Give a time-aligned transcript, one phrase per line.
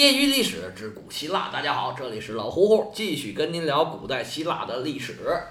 [0.00, 5.42] 业余历史之古希腊，大家好，这里是老胡胡，继续跟您聊古代希腊的历史。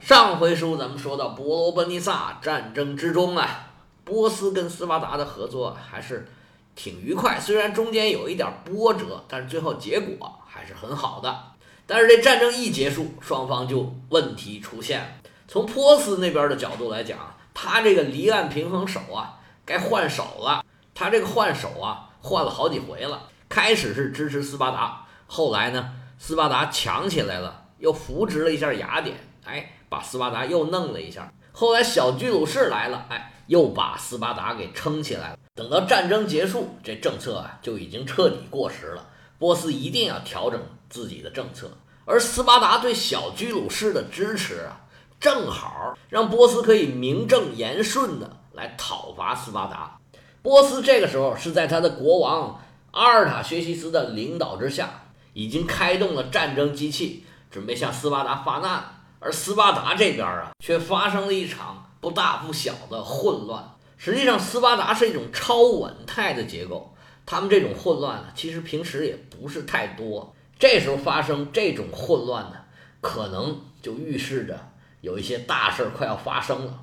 [0.00, 3.70] 上回书咱们说到伯罗奔尼撒战争之中啊，
[4.02, 6.26] 波斯跟斯巴达的合作还是
[6.74, 11.40] 挺愉快，虽然中间有一点波折，但是最后结果还是很好的。
[11.86, 15.06] 但是这战争一结束，双方就问题出现了。
[15.46, 17.16] 从波斯那边的角度来讲，
[17.54, 20.64] 他这个离岸平衡手啊，该换手了。
[20.96, 23.28] 他这个换手啊，换了好几回了。
[23.48, 31.32] 开始是支持斯巴达，后来呢，斯巴达强起来了，又扶植了一下雅典，哎，把斯巴达又弄了一下。
[31.52, 35.38] 后来小居鲁士来了，哎，又把斯巴达给撑起来了。
[35.54, 39.08] 等到战争结束，这政策啊就已经彻底过时了。
[39.38, 41.70] 波斯一定要调整自己的政策，
[42.04, 44.80] 而斯巴达对小居鲁士的支持啊，
[45.18, 49.98] 正好让波斯可以名正言顺的来讨伐斯巴达。
[50.42, 52.60] 波斯这个时候是在他的国王。
[52.92, 58.94] 阿尔塔学习斯的领导之下，已经开动了战争机器，准备向斯巴达发难。
[59.20, 63.74] 而斯巴达这边啊，却发生了一场不大不小的混乱。
[63.96, 66.94] 实际上，斯巴达是一种超稳态的结构，
[67.26, 70.34] 他们这种混乱呢，其实平时也不是太多。
[70.58, 72.56] 这时候发生这种混乱呢，
[73.00, 76.78] 可能就预示着有一些大事快要发生了。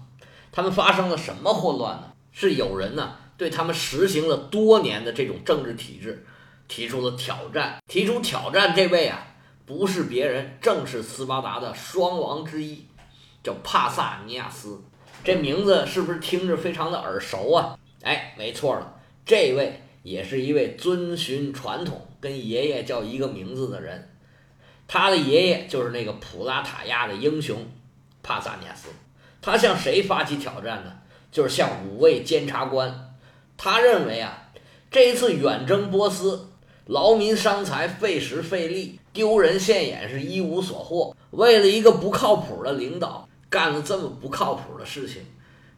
[0.52, 2.12] 他们发生了什么混乱呢？
[2.32, 3.16] 是有人呢？
[3.38, 6.26] 对他们实行了多年的这种政治体制
[6.68, 7.78] 提出了挑战。
[7.88, 9.28] 提出挑战这位啊，
[9.66, 12.86] 不是别人，正是斯巴达的双王之一，
[13.44, 14.82] 叫帕萨尼亚斯。
[15.24, 17.78] 这名字是不是听着非常的耳熟啊？
[18.04, 24.12] 哎，没错了，这位也是一位遵循传统、跟爷爷叫一个名字的人。
[24.88, 27.66] 他的爷爷就是那个普拉塔亚的英雄
[28.22, 28.90] 帕萨尼亚斯。
[29.42, 30.92] 他向谁发起挑战呢？
[31.32, 33.05] 就是向五位监察官。
[33.58, 34.50] 他认为啊，
[34.92, 36.48] 这一次远征波斯，
[36.86, 41.16] 劳民伤财，费时费力，丢人现眼，是一无所获。
[41.32, 45.26] 为了一个不靠谱的领导干了这么不靠谱的事情，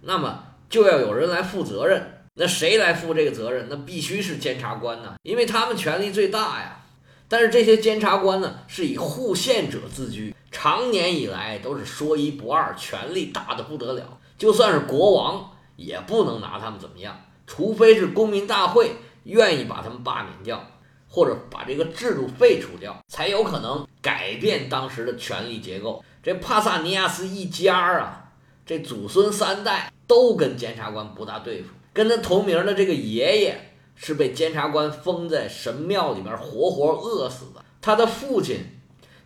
[0.01, 2.13] 那么就要有人来负责任。
[2.39, 3.67] 那谁来负这个责任？
[3.69, 6.83] 那必须是监察官呢，因为他们权力最大呀。
[7.29, 14.17] 但是这些监察官呢，是以护宪者自居，长年以来都是说一不二，权力大的不得了。
[14.37, 17.19] 就算是国王，也不能拿他们怎么样。
[17.47, 18.91] 除非是公民大会
[19.23, 20.63] 愿意把他们罢免掉，
[21.07, 26.03] 或者把这个制度废除掉，才有可能改变当时的权力结构。
[26.21, 28.31] 这帕萨尼亚斯一家啊，
[28.65, 31.69] 这祖孙三代都跟监察官不大对付。
[31.93, 37.63] 跟他同名的这个爷爷是被监察官封在神庙里面活活饿死的。
[37.81, 38.59] 他的父亲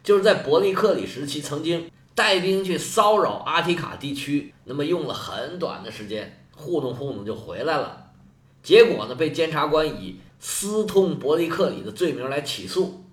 [0.03, 8.10] 就是在伯利克里时期曾经带兵去骚扰阿提卡地区，那么用了很短的时间，糊弄糊弄就回来了。
[8.63, 13.03] 结果呢，被监察官以私通伯利克里的罪名来起诉，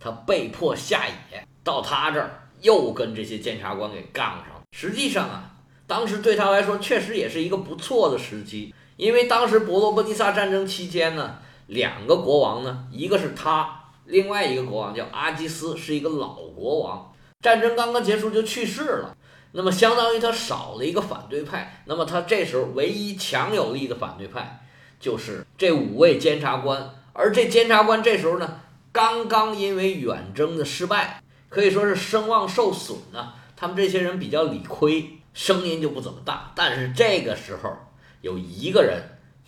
[0.00, 1.46] 他被迫下野。
[1.62, 4.62] 到他这儿又跟这些监察官给杠上了。
[4.72, 5.50] 实际上啊，
[5.86, 19.14] 当时对他来说确实也是一个不错的时机，因为当时伯罗奔尼撒战争期间呢，两个国王呢，一个是他，另外一个国王叫阿基斯，是一个老国王，战争刚刚结束就去世了。
[19.52, 24.64] 那么相当于他少了一个反对派，那么他这时候唯一强有力的反对派。
[25.00, 28.60] 就是这五位监察官，而这监察官这时候呢，
[28.92, 33.32] 刚刚因为远征的失败，可以说是声望受损呢。
[33.56, 36.52] 他们这些人比较理亏，声音就不怎么大。
[36.54, 37.76] 但是这个时候
[38.20, 39.02] 有一个人，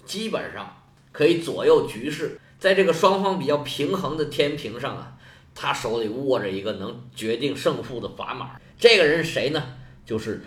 [0.05, 0.77] 基本上
[1.13, 5.13] 可以左右局势，在这个双方比较平衡的天平上啊，
[5.55, 8.53] 他手里握着一个能决定胜负的砝码。
[8.79, 9.63] 这个人是谁呢？
[10.05, 10.43] 就是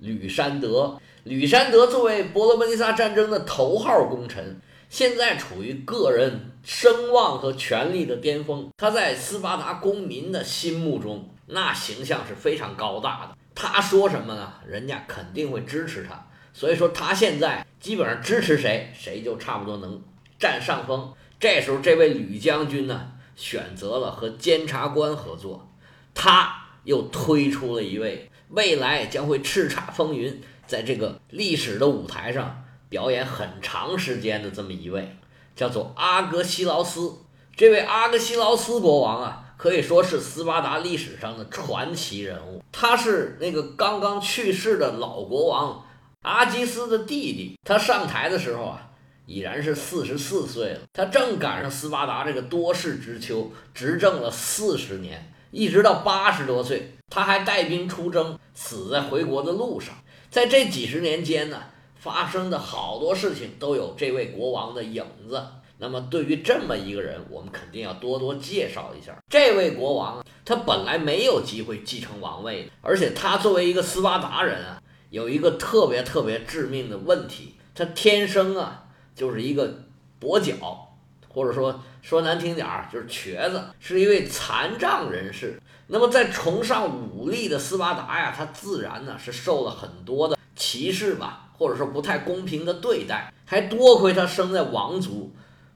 [0.00, 1.00] 吕山德。
[1.26, 8.68] 吕山德作为伯罗奔尼撒战争的头号功臣，现在处于个人声望和权力的巅峰。
[8.76, 13.36] 他在斯巴达公民的心目中，那形象是非常高大的。
[13.56, 14.52] 他说什么呢？
[14.64, 16.28] 人家肯定会支持他。
[16.52, 20.00] 所以说，他现在基本上支持谁，谁就差不多能
[20.38, 21.12] 占上风。
[21.40, 25.68] 这时候，这位吕将军呢，选择了和监察官合作，
[26.14, 30.40] 他又推出了一位未来将会叱咤风云。
[30.66, 35.16] 在这个历史的舞台上表演很长时间的这么一位，
[35.54, 37.12] 叫做阿格西劳斯。
[37.56, 42.62] 这位阿格西劳斯国王啊，可以说是斯巴达历史上的传奇人物。
[42.70, 45.84] 他是那个刚刚去世的老国王
[46.22, 47.58] 阿基斯的弟弟。
[47.64, 48.90] 他上台的时候啊，
[49.24, 50.80] 已然是四十四岁了。
[50.92, 59.94] 他正赶上斯巴达这个多事之秋，执政了四十年，一直到八十多岁，他还带兵出征，死在回国的路上。
[60.30, 61.62] 在这几十年间呢，
[61.96, 65.42] 发生的好多事情都有这位国王的影子。
[65.78, 69.14] 那么对于这么一个人，我们肯定要多多介绍一下。
[69.28, 74.80] 这位国王啊，他本来没有机会继承王位，而且他作为一个斯巴达人啊，
[75.10, 78.84] 有一个特别特别致命的问题，他天生啊
[79.14, 79.84] 就是一个
[80.18, 80.96] 跛脚，
[81.28, 85.60] 或者说说难听点儿就是瘸子，是一位残障人士。
[85.88, 95.32] 那么在崇尚武力的斯巴达呀，他自然呢是受了很多的歧视吧，或者说不太公平的对待，还多亏他生在王族。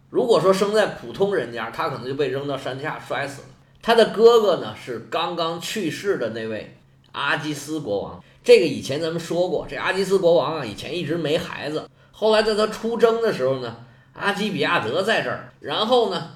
[0.08, 3.48] 如果说生在普通人家，他可能就被扔到山下摔死了。
[3.80, 6.76] 他的哥哥呢是刚刚去世的那位
[7.12, 8.22] 阿基斯国王。
[8.42, 11.88] 这个以前咱们说过，这阿基斯国王啊，以前一直没孩子。
[12.10, 13.76] 后来在他出征的时候呢，
[14.14, 16.32] 阿基比亚德在这儿，然后呢，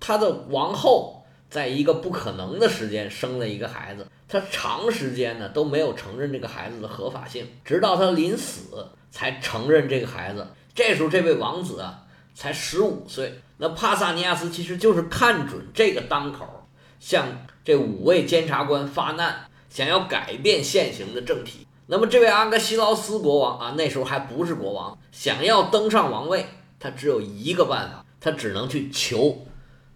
[0.00, 1.15] 他的王后
[1.48, 4.06] 在一个不可能的时间生了一个孩子。
[4.28, 10.46] 他长时间呢都没有承认这个孩子的合法性，直到他临死才承认这个孩子。
[10.74, 12.02] 这时候这位王子啊。
[12.38, 16.68] 才十五岁，那帕萨尼亚斯其实就是看准这个当口，
[17.00, 17.26] 向
[17.64, 21.66] 这五位监察官发难，想要改变现行的政体。
[21.86, 26.44] 那么这位阿格西劳斯国王啊，那时候还不是国王，想要登上王位，
[26.78, 29.46] 他只有一个办法，他只能去求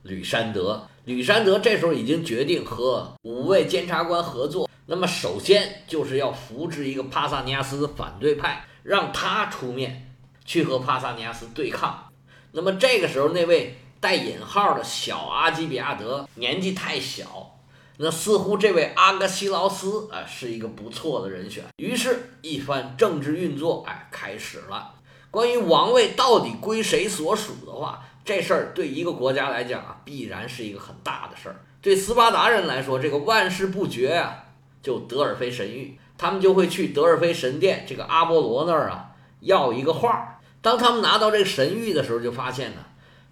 [0.04, 0.88] 吕山德。
[1.04, 10.14] 吕山德这时候已经决定和五位监察官合作，那么首先就是要扶植一个帕萨尼亚斯的反对派，让他出面
[10.44, 12.06] 去和帕萨尼亚斯对抗。
[12.52, 17.58] 那么这个时候，那位带引号的小阿基比亚德年纪太小，
[17.96, 21.64] 那似乎这位阿格西劳斯啊是一个不错的人选。
[21.76, 24.94] 于是，一番政治运作哎开始了。
[25.30, 31.56] 关于王位到底归谁所属的话，这事儿对一个国家来讲啊，必然是一个很大的事儿。
[31.82, 34.44] 对斯巴达人来说，这个万事不绝啊，
[34.82, 40.40] 就德尔菲神谕，他们就会去德尔菲神殿这个阿波罗那儿啊要一个画。
[40.60, 42.84] 当他们拿到这个神谕的时候，就发现呢，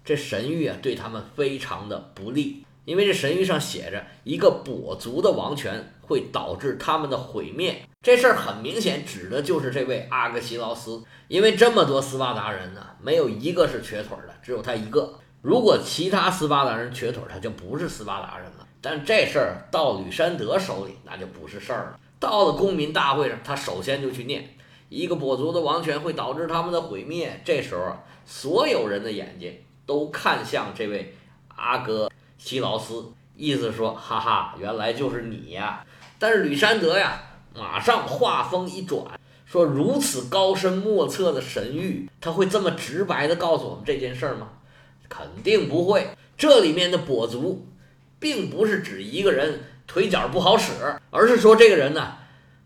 [0.03, 7.81] 这神谕啊对他们非常的不利，因为这神谕上写着一个跛足的王权会导致他们的毁灭。
[8.01, 15.13] 这事儿很明显指的就是这位阿格西劳斯，因为这么多斯巴达人呢，没有一个是瘸腿的，只有他一个。
[15.41, 18.67] 如果其他斯巴达人瘸腿，他就不是斯巴达人了。
[18.81, 21.99] 但这事儿到吕山德手里，那就不是事儿了。
[22.19, 24.55] 到了公民大会上，他首先就去念。
[24.89, 27.39] 一个跛足的王权会导致他们的毁灭。
[27.45, 27.95] 这时候，
[28.25, 29.53] 所有人的眼睛
[29.85, 31.13] 都看向这位
[31.55, 35.85] 阿格西劳斯，意思说：“哈哈，原来就是你呀！”
[36.19, 37.21] 但是吕山德呀，
[37.55, 44.49] 马上话锋一转，说：“如此高深莫测的神谕，他会这么直白的告诉我们这件事儿吗？
[45.07, 46.09] 肯定不会。
[46.37, 47.65] 这里面的跛足，
[48.19, 50.73] 并不是指一个人腿脚不好使，
[51.09, 52.17] 而是说这个人呢。”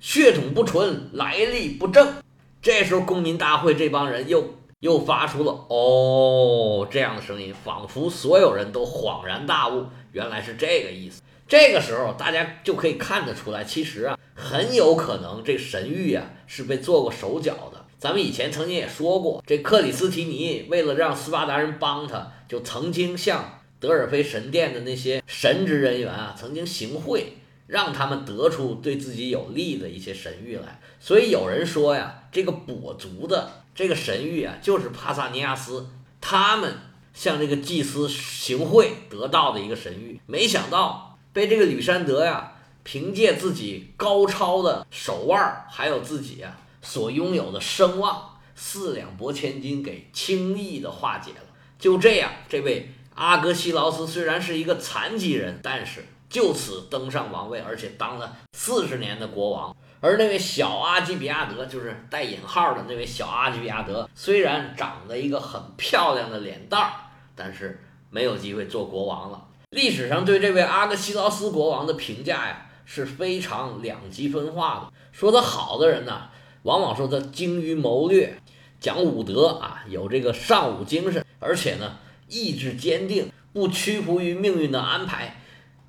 [0.01, 2.15] 血统不纯，来历不正。
[2.61, 11.21] 这时候，公民大会这帮人又又发出了“哦”这样的声音，仿佛所有人都恍然大悟，原来是这个意思。
[11.47, 17.85] 这个时候，大家就可以看得出来，其实啊，很有可能这神谕啊是被做过手脚的。
[17.97, 27.37] 咱们以前曾经也说过，这克里斯提尼为了让斯巴达人帮他，就曾经向德尔菲神殿的那些神职人员啊，曾经行贿。
[27.65, 35.87] 让他们得出对自己有利的一些神谕来，所以有人说呀，这个跛足的这个神谕啊，就是帕萨尼亚斯
[36.19, 36.75] 他们
[37.13, 40.19] 向这个祭司行贿得到的一个神谕。
[40.27, 51.41] 没想到被这个吕山德呀，凭借自己高超的手腕，还有自己啊所拥有的声望，四两拨千斤给轻易的化解了。
[51.77, 56.05] 就这样，这位阿格西劳斯虽然是一个残疾人，但是。
[56.29, 59.77] 就此登上王位，而且当了四十年的国王。
[60.01, 66.91] 而那位小阿基比亚德，就是带引号的那位小阿基比亚德，虽然长得一个很漂亮的脸蛋儿，
[67.35, 69.45] 但是没有机会做国王了。
[69.73, 74.93] 历史上对这位阿格西劳斯国王的评价呀，是非常两极分化的。
[75.11, 76.29] 说他好的人呢，
[76.61, 78.37] 往往说他精于谋略，
[78.79, 81.97] 讲武德啊，有这个尚武精神，而且呢，
[82.29, 85.41] 意志坚定，不屈服于命运的安排。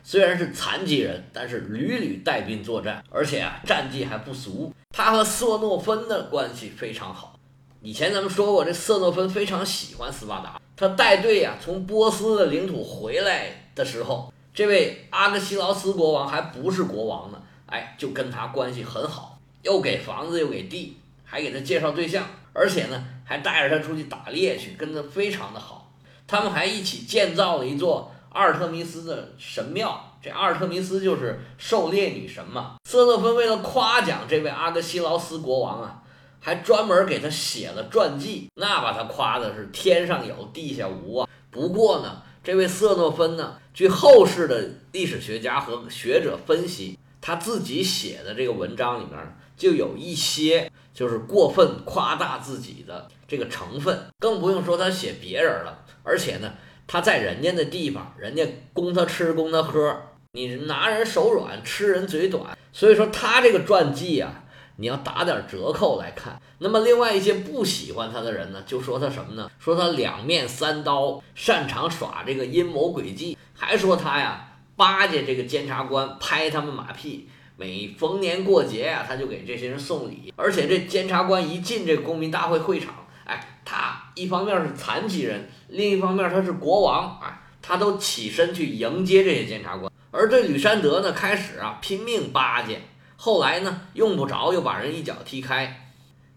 [0.03, 4.73] 虽然是残疾人，但是屡屡带兵作战，而且啊战绩还不俗。
[4.97, 7.39] 他和瑟诺芬的关系非常好。
[7.85, 10.59] 以前咱们说过，这瑟诺芬非常喜欢斯巴达。
[10.75, 22.25] 他带队呀从波斯的领土回来的时候，这位阿格西劳斯国王还不是国王呢，哎，就跟他关系很好，又给房子又给地，还给他介绍对象，
[22.55, 25.93] 而且呢还带着他出去打猎去，跟他非常的好。
[26.27, 28.11] 他们还一起建造了一座。
[28.31, 32.77] 阿尔特弥斯的神庙，这阿尔特弥斯就是狩猎女神嘛。
[32.89, 36.03] 瑟诺芬为了夸奖这位阿格西劳斯国王啊，
[36.47, 41.29] 还专门给他写了传记，那把他夸的是天上有地下无啊。
[41.51, 55.83] 不过呢，这位瑟诺芬呢，据后世的历史学家和学者分析，他自己写的这个文章里面就有一些就是过分夸大自己的这个成分，更不用说他写别人了。
[56.03, 56.53] 而且呢，
[56.87, 59.97] 他在人家的地方，人家供他吃，供他喝，
[60.33, 62.55] 你拿人手软，吃人嘴短。
[62.71, 64.43] 所以说他这个传记啊。
[64.77, 69.49] 你要打点折扣来看，那么另外一些不喜欢他的人呢，就说他什么呢？
[69.59, 77.29] 说他两面三刀，擅长耍这个阴谋诡计，还说他呀巴结这个监察官，拍他们马屁。
[77.57, 80.35] 每逢年过节呀，他就给这些人送礼。
[80.35, 89.93] 而且这监察官一进这公民大会会场，哎，他一方面是残疾人，另一方面他是国王，哎，他都起身去迎接这些监察官。
[90.11, 92.81] 而这吕山德呢，开始啊拼命巴结。
[93.25, 95.89] 后来呢，用不着又把人一脚踢开，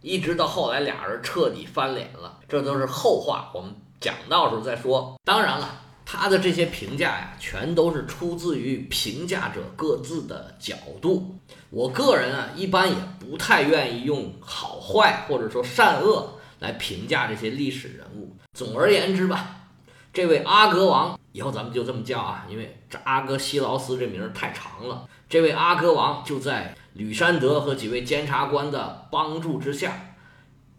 [0.01, 5.19] 一直到后来俩人彻底翻脸了，这都是后话，我们讲到时候再说。
[5.25, 11.35] 当然了，他的这些评价呀，全都是出自于评价者各自的角度。
[11.71, 18.33] 我个人啊，一般也不太愿意用好坏或者说善恶来评价这些历史人物。
[18.53, 19.57] 总而言之吧，
[20.13, 25.07] 这位阿格王，以后咱们就这么叫啊，因为这阿格西劳斯这名儿太长了。
[25.29, 30.15] 这位阿哥王就在吕山德和几位监察官的帮助之下，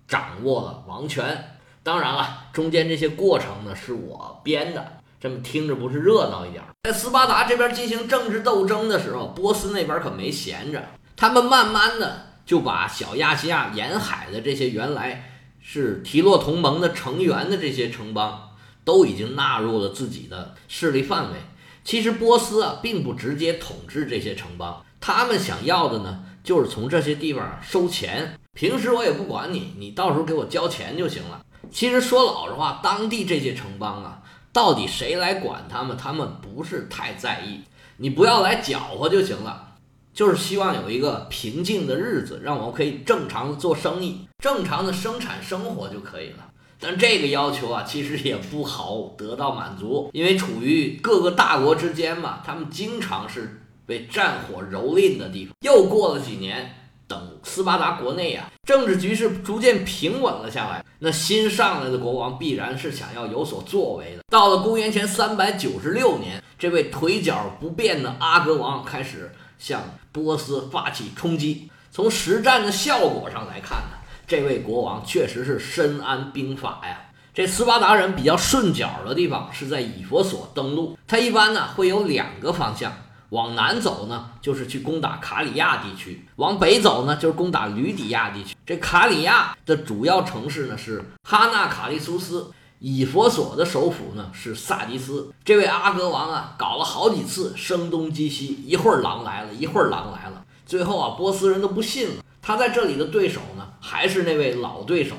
[0.09, 1.55] 掌握了王权。
[1.85, 6.65] 当然了，中间这些过程呢是我编的，这么听着不是热闹一点？
[6.83, 10.85] 在斯巴达这边进行政治斗争的时候，波斯那边可没闲着，
[11.15, 18.48] 他们慢慢的就把小亚细亚沿海的这些原来是提洛同盟的成员的这些城邦，
[18.89, 21.37] 都已经纳入了自己的势力范围。
[21.85, 28.39] 其实波斯啊，并不直接统治这些城邦，他们想要的呢，就是从这些地方收钱。
[28.55, 31.45] 平时我也不管你，你到时候给我交钱就行了。
[31.71, 34.23] 其实说老实话，当地这些城邦啊，
[34.55, 37.61] 到底谁来管他们，他们不是太在意，
[37.99, 39.67] 你不要来搅和就行了。
[40.15, 46.48] 就是希望有一个平静的日子，让我可以正常的做生意，正常的生产生活就可以了。
[46.81, 55.53] 但这个要求啊，其实也不好得到满足，因为处于各个大国之间嘛，他们经常是被战火蹂躏的地方。
[55.61, 56.73] 又过了几年，
[57.09, 64.23] 等斯巴达国内啊政治局势逐渐平稳了下来，那新上来的国王必然是想要有所作为的。
[64.31, 69.83] 到了公元前三百九十六年，这位腿脚不便的阿格王开始向
[70.13, 71.69] 波斯发起冲击。
[71.91, 73.98] 从实战的效果上来看呢。
[74.29, 77.01] 这位国王确实是深谙兵法呀。
[77.33, 82.93] 这斯巴达人比较顺脚的地方是在以佛所登陆，他一般呢会有两个方向，
[83.31, 88.55] 往南走呢就是去攻打卡里亚地区，往北走呢就是攻打吕底亚地区。
[88.67, 95.33] 这卡里亚的主要城市呢是哈纳卡利苏斯，以佛所的首府呢是萨迪斯。
[95.43, 102.25] 这位阿格王啊搞了好几次声东击西，一会儿狼来了，一会儿狼来了，最后啊波斯人都不信了。
[102.49, 105.15] 他在这里的对手呢，还是那位老对手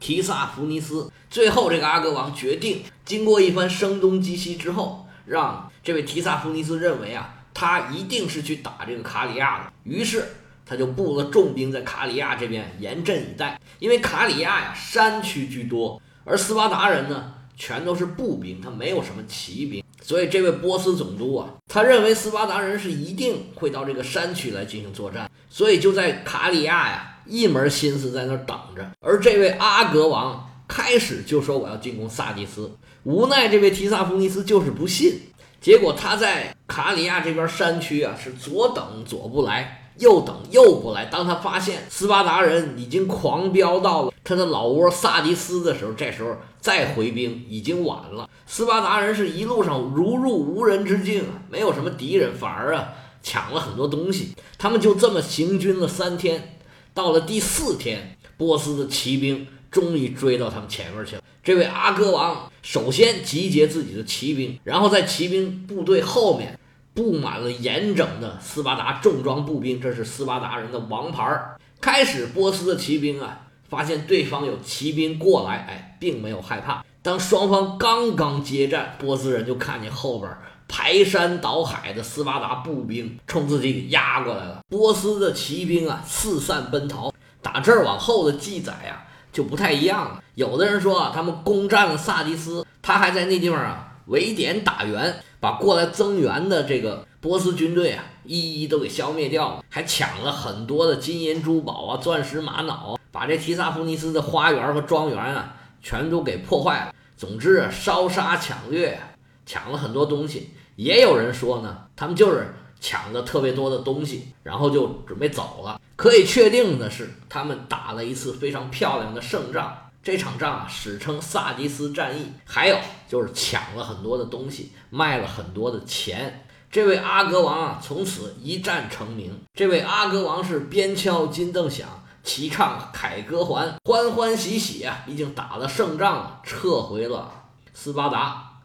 [0.00, 1.12] 提萨福尼斯。
[1.28, 9.72] 最后，这个阿哥王决定，经过一番声东击西之后，让这位提萨福尼斯认为啊，他一定是去打这个卡里亚的。
[9.84, 10.26] 于是，
[10.64, 13.60] 他就布了重兵在卡里亚这边严阵以待。
[13.78, 19.81] 因为卡里亚呀，山区居多，而斯巴达人呢，全都是步兵，他没有什么骑兵。
[20.02, 25.30] 所以，这位波斯总督啊，他认为斯巴达人是一定会到这个山区来进行作战。
[25.48, 28.90] 所以就在卡里亚呀，一门心思在那儿等着。
[29.00, 32.70] 而这位阿格王开始就说我要进攻萨迪斯，
[33.04, 35.20] 无奈这位提萨福尼斯就是不信。
[35.60, 41.06] 结果他在卡里亚这边山区啊，是左等左不来，又等又不来。
[41.06, 48.28] 当他发现斯巴达人已经狂飙到了他的老窝萨迪斯的时候，这时候再回兵已经晚了。
[48.46, 52.88] 斯巴达人是一路上如入无人之境啊，没有什么敌人，反而啊。
[53.24, 56.58] 抢了很多东西，他们就这么行军了三天，
[56.92, 61.22] 到了第四天，波斯的骑兵终于追到他们前面去了。
[61.40, 66.58] 这位阿哥王首先集结自己的骑兵，然后在骑兵部队后面
[66.94, 71.58] 布满了严整的斯巴达重装步兵，这是斯巴达人的王牌儿。
[71.80, 76.84] 开始，波斯的骑兵啊，发现对方有骑兵过来，哎，并没有害怕。
[77.02, 80.30] 当双方刚刚接战，波斯人就看见后边。
[80.68, 87.12] 排山倒海的斯巴达步兵冲自己给压过来了，波斯的骑兵啊四散奔逃。
[87.42, 90.22] 打这儿往后的记载啊就不太一样了。
[90.34, 106.94] 有的人说啊，他们攻占了萨迪斯，他还在那地方啊围点打援，把过来增援的这个波斯军队啊，一一都给消灭掉了，还抢了很多的金银珠宝啊、钻石玛瑙，把这提萨普尼斯的花园和庄园啊，全都给破坏了。
[107.16, 109.00] 总之，烧杀抢掠，
[109.44, 110.50] 抢了很多东西。
[110.76, 115.80] 也有人说呢，他们就是抢了特别多的东西，然后就准备走了。
[115.96, 119.76] 可以确定的是，他们打了一次非常漂亮的胜仗。
[120.02, 122.32] 这场仗啊，史称萨迪斯战役。
[122.44, 122.76] 还有
[123.08, 126.44] 就是抢了很多的东西，卖了很多的钱。
[126.70, 129.38] 这位阿格王啊，从此一战成名。
[129.54, 131.86] 这位阿格王是边敲金凳响，
[132.24, 137.30] 齐唱凯歌还，欢欢喜喜啊，已经打了胜仗了，撤回了
[137.74, 138.60] 斯巴达。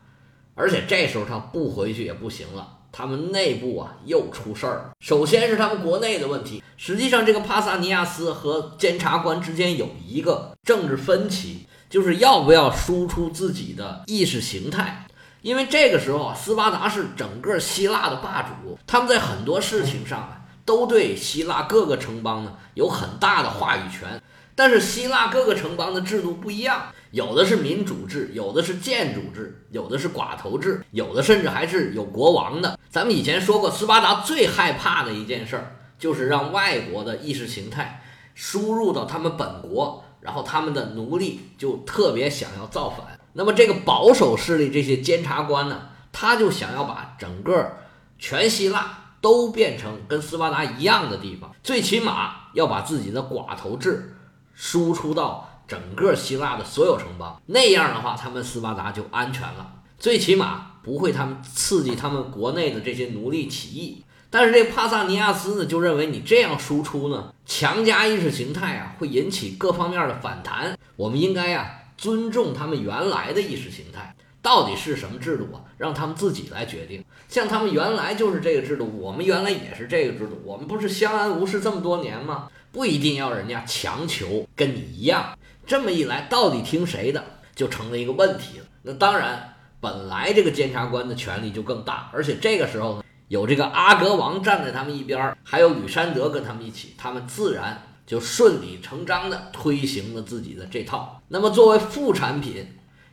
[0.55, 2.76] 而且这时候他不回去也不行了。
[2.97, 4.91] 他们内部啊又出事儿了。
[4.99, 6.63] 首先是他们国内的问题。
[6.77, 15.05] 实际上，这个帕萨尼亚斯和监察官之间有一个政治分歧，就是要不要输出自己的意识形态。
[15.43, 24.19] 因为这个时候啊，斯巴达是整个希腊的霸主，他们在很多事情上啊都对希腊各个城邦呢有很大的话语权。
[24.57, 32.79] 但是希腊各个城邦的制度不一样，有的是民主制，有的是建主制，有的是寡头制，有的甚至还是有国王的。
[32.89, 38.01] 咱们以前说过，斯巴达最害怕的一件事儿，就是让外国的意识形态
[38.33, 43.19] 输入到他们本国，然后他们的奴隶就特别想要造反。
[43.33, 47.73] 那么这个保守势力这些监察官呢，他就想要把整个
[48.17, 54.15] 全希腊都变成跟斯巴达一样的地方，最起码要把自己的寡头制。
[54.59, 64.03] 输出到整个希腊的所有城邦，那样的话，他们斯巴达就安全了，最起码不会他们刺激他们国内的这些奴隶起义。
[64.31, 70.75] 但是这帕萨尼亚斯呢，就认为你这样输出呢，强加意识形态啊，会引起各方面的反弹。
[70.95, 74.15] 我们应该呀，尊重他们原来的意识形态，
[74.47, 77.03] 到底是什么制度啊，让他们自己来决定。
[77.27, 82.47] 像他们原来就是这个制度，我们原来也是这个制度，我们不是相安无事这么多年吗？
[82.71, 87.21] 不一定要人家强求跟你一样，这么一来，到底听谁的
[87.57, 88.65] 就成了一个问题了。
[88.83, 101.21] 那当然，本来这个监察官的权力就更大，而且这个时候呢，有这个阿格王站在他们一边，还有吕山德跟他们一起，他们自然就顺理成章地推行了自己的这套。
[101.27, 102.65] 那么作为副产品，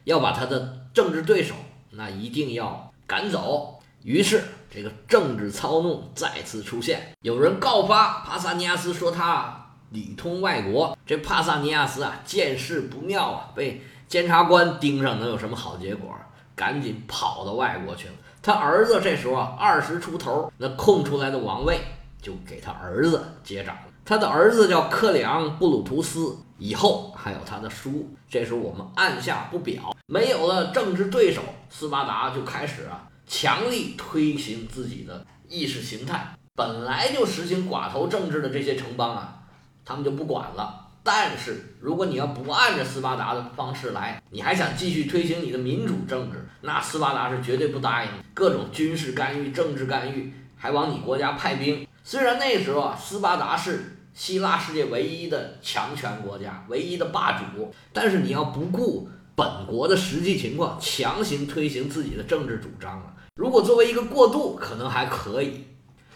[0.04, 1.54] 要把他的政治对手
[1.90, 3.80] 那一定要赶走。
[4.02, 4.42] 于是。
[4.76, 10.98] 这个政治操弄再次出现，有人告发帕萨尼亚斯说他里通外国。
[11.06, 16.12] 这帕萨尼亚斯啊，见势不妙啊，被监察官盯上，能有什么好结果？
[16.56, 18.14] 赶紧跑到外国去了。
[18.42, 21.78] 他儿子这时候啊，二十出头，那空出来的王位
[22.20, 23.82] 就给他儿子接掌了。
[24.04, 28.08] 他的儿子叫克里昂布鲁图斯，以后还有他的书。
[28.28, 33.08] 这时候我们按下不表，没有了政治对手，斯巴达就开始啊。
[33.26, 39.40] 强力推行自己的意识形态，本来就实行寡头政治的这些城邦啊，
[39.82, 40.88] 他们就不管了。
[41.02, 48.10] 但是如果你要不按着斯巴达的方式来，你还想继续推行你的民主政治，那斯巴达是绝对不答应。
[48.34, 51.86] 各种军事干预、政治干预，还往你国家派兵。
[52.02, 63.12] 虽然那时候啊，斯巴达是希腊世界唯一的强权国家，唯一的霸主，但是你要不顾本国的实际情况，强行推行自己的政治主张啊。
[63.34, 65.64] 如果作为一个过渡，可能还可以，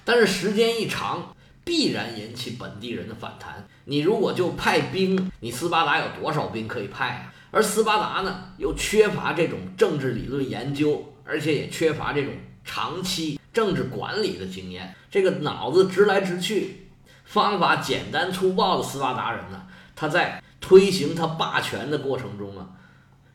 [0.05, 1.35] 但是时间一长，
[1.65, 3.67] 必然引起本地人的反弹。
[3.87, 7.35] 你如果就派兵，你斯巴达有多少兵可以派啊？
[7.51, 12.33] 而斯巴达呢，又缺乏这种政治理论研究，而且也缺乏这种
[12.65, 14.95] 长期政治管理的经验。
[15.11, 16.88] 这个脑子直来直去，
[17.29, 19.63] 方法简单粗暴的斯巴达人呢，
[19.95, 22.67] 他在推行他霸权的过程中啊。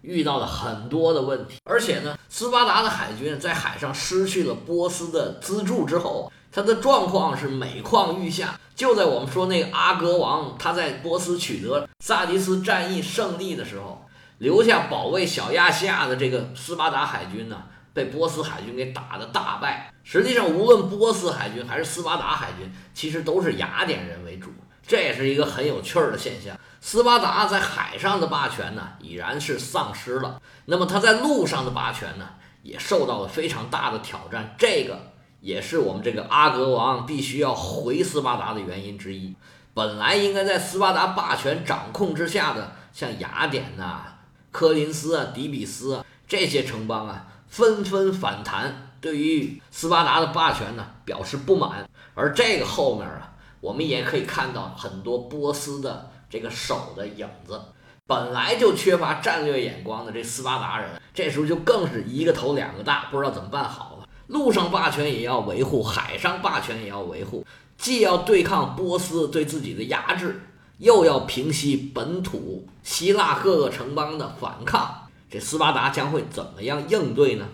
[0.02, 8.60] 遇到了很多的问题，而且呢，斯巴达的海军在海上失去了波斯的资助之后，他的状况是每况愈下。
[8.76, 14.06] 就在我们说那个阿格王他在波斯取得萨迪斯战役胜利的时候，
[14.40, 19.94] 留下保卫小亚细亚的这个斯巴达海军呢，被波斯海军给打得大败。
[20.04, 24.50] 实际上，无论波斯海军还是斯巴达海军，其实都是雅典人为主，
[24.86, 26.60] 这也是一个很有趣儿的现象。
[26.82, 30.42] 斯巴达在海上的霸权呢，已然是丧失了。
[30.66, 32.28] 那么他在陆上的霸权呢，
[32.62, 34.54] 也受到了非常大的挑战。
[34.58, 39.34] 这个也是我们这个阿格王必须要回斯巴达的原因之一。
[39.74, 44.04] 本来应该在斯巴达霸权掌控之下的，像雅典呐、
[44.52, 51.88] 科林斯啊、底比斯啊这些城邦啊，纷纷反弹，对于斯巴达的霸权呢表示不满。
[52.16, 56.10] 而这个后面啊，我们也可以看到很多波斯的。
[56.32, 57.62] 这个手的影子，
[58.08, 64.08] 本来就缺乏战略眼光的这斯巴达人，这时候就更是一个头两个大，不知道怎么办好了。
[64.26, 67.46] 陆上霸权也要维护，海上霸权也要维护，
[67.78, 70.42] 既要对抗波斯对自己的压制，
[70.80, 75.03] 又要平息本土希腊各个城邦的反抗。
[75.34, 77.50] 这斯巴达将会怎么样应对呢？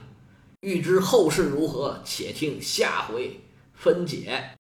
[0.60, 3.40] 欲知后事如何，且听下回
[3.74, 4.58] 分解。